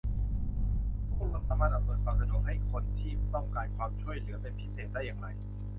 [1.15, 5.27] พวกเราสามารถอำนวยความสะดวกให้คนที่ต้องการความช่วยเหลือเป็นพิเศษได้อย่างไร